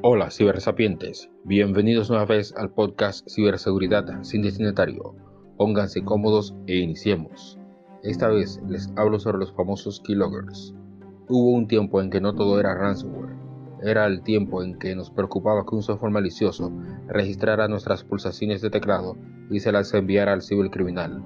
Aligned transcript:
Hola 0.00 0.30
cibersapientes, 0.30 1.28
bienvenidos 1.42 2.08
una 2.08 2.24
vez 2.24 2.54
al 2.56 2.70
podcast 2.70 3.28
Ciberseguridad 3.28 4.22
sin 4.22 4.42
destinatario. 4.42 5.16
Pónganse 5.56 6.04
cómodos 6.04 6.54
e 6.68 6.76
iniciemos. 6.76 7.58
Esta 8.04 8.28
vez 8.28 8.60
les 8.68 8.92
hablo 8.94 9.18
sobre 9.18 9.38
los 9.38 9.52
famosos 9.52 10.00
keyloggers. 10.06 10.72
Hubo 11.28 11.50
un 11.50 11.66
tiempo 11.66 12.00
en 12.00 12.10
que 12.10 12.20
no 12.20 12.32
todo 12.32 12.60
era 12.60 12.76
ransomware. 12.76 13.34
Era 13.82 14.06
el 14.06 14.22
tiempo 14.22 14.62
en 14.62 14.78
que 14.78 14.94
nos 14.94 15.10
preocupaba 15.10 15.66
que 15.66 15.74
un 15.74 15.82
software 15.82 16.12
malicioso 16.12 16.72
registrara 17.08 17.66
nuestras 17.66 18.04
pulsaciones 18.04 18.62
de 18.62 18.70
teclado 18.70 19.16
y 19.50 19.58
se 19.58 19.72
las 19.72 19.92
enviara 19.94 20.32
al 20.32 20.42
cibercriminal. 20.42 21.24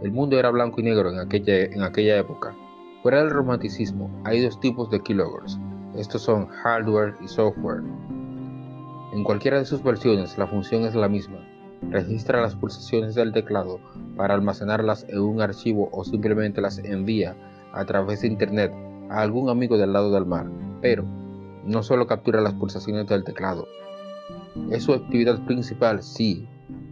El 0.00 0.12
mundo 0.12 0.38
era 0.38 0.50
blanco 0.50 0.80
y 0.80 0.84
negro 0.84 1.10
en 1.10 1.18
aquella, 1.18 1.64
en 1.64 1.82
aquella 1.82 2.18
época. 2.18 2.54
Fuera 3.02 3.18
del 3.18 3.30
romanticismo, 3.30 4.22
hay 4.24 4.42
dos 4.42 4.60
tipos 4.60 4.90
de 4.90 5.00
keyloggers. 5.00 5.58
Estos 5.96 6.22
son 6.22 6.46
hardware 6.46 7.14
y 7.22 7.28
software. 7.28 7.82
En 9.12 9.24
cualquiera 9.24 9.58
de 9.58 9.66
sus 9.66 9.82
versiones 9.82 10.38
la 10.38 10.46
función 10.46 10.84
es 10.84 10.94
la 10.94 11.08
misma. 11.08 11.38
Registra 11.90 12.40
las 12.40 12.54
pulsaciones 12.54 13.14
del 13.14 13.32
teclado 13.32 13.78
para 14.16 14.34
almacenarlas 14.34 15.04
en 15.08 15.20
un 15.20 15.40
archivo 15.42 15.90
o 15.92 16.04
simplemente 16.04 16.60
las 16.60 16.78
envía 16.78 17.36
a 17.72 17.84
través 17.84 18.22
de 18.22 18.28
internet 18.28 18.72
a 19.10 19.20
algún 19.20 19.50
amigo 19.50 19.76
del 19.76 19.92
lado 19.92 20.10
del 20.12 20.24
mar. 20.24 20.46
Pero 20.80 21.04
no 21.64 21.82
solo 21.82 22.06
captura 22.06 22.40
las 22.40 22.54
pulsaciones 22.54 23.06
del 23.06 23.24
teclado. 23.24 23.66
Es 24.70 24.84
su 24.84 24.92
actividad 24.92 25.44
principal, 25.44 26.02
sí, 26.02 26.48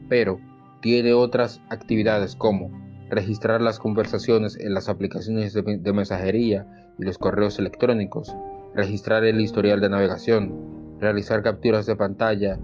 pero 0.09 0.39
tiene 0.81 1.13
otras 1.13 1.61
actividades 1.69 2.37
como 2.37 2.71
registrar 3.11 3.61
las 3.61 3.79
conversaciones 3.79 4.57
en 4.59 4.75
las 4.75 4.89
aplicaciones 4.89 5.53
de, 5.53 5.93
mensajería 5.93 6.67
y 6.99 7.05
los 7.05 7.19
correos 7.19 7.59
electrónicos, 7.59 8.35
registrar 8.75 9.25
el 9.25 9.41
historial 9.41 9.81
de 9.81 9.89
navegación, 9.89 10.97
realizar 11.01 11.43
capturas 11.43 11.87
de 11.87 11.97
pantalla 11.97 12.59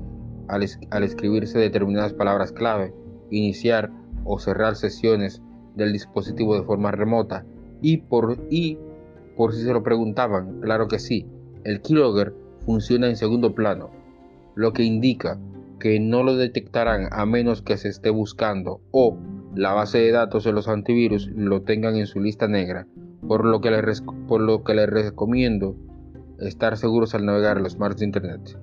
al, 0.48 0.62
escribirse 1.02 1.58
determinadas 1.58 2.12
palabras 2.12 2.52
clave, 2.52 2.94
iniciar 3.30 3.90
o 4.24 4.38
cerrar 4.38 4.76
sesiones 4.76 5.42
del 5.74 5.92
dispositivo 5.92 6.54
de 6.54 6.64
forma 6.64 6.90
remota 6.92 7.44
y 7.80 7.98
por, 7.98 8.36
si 8.48 8.78
se 9.36 9.72
lo 9.72 9.82
preguntaban, 9.82 10.60
claro 10.60 10.88
que 10.88 10.98
sí, 10.98 11.26
el 11.64 11.80
keylogger 11.82 12.34
funciona 12.64 13.08
en 13.08 13.16
segundo 13.16 13.54
plano, 13.54 13.90
lo 14.54 14.72
que 14.72 14.84
indica 14.84 15.38
que 15.78 16.00
no 16.00 16.22
lo 16.22 16.36
detectarán 16.36 17.08
a 17.12 17.26
menos 17.26 17.62
que 17.62 17.76
se 17.76 17.88
esté 17.88 18.10
buscando 18.10 18.80
o 18.92 19.18
la 19.54 19.72
base 19.72 19.98
de 19.98 20.12
datos 20.12 20.44
de 20.44 20.52
los 20.52 20.68
antivirus 20.68 21.28
lo 21.34 21.62
tengan 21.62 21.96
en 21.96 22.06
su 22.06 22.20
lista 22.20 22.48
negra, 22.48 22.86
por 23.26 23.44
lo 23.44 23.60
que 23.60 23.70
les, 23.70 24.02
por 24.26 24.40
lo 24.40 24.64
que 24.64 24.74
les 24.74 24.88
recomiendo 24.88 25.76
estar 26.38 26.76
seguros 26.76 27.14
al 27.14 27.24
navegar 27.24 27.60
los 27.60 27.78
mares 27.78 27.98
de 27.98 28.06
Internet. 28.06 28.58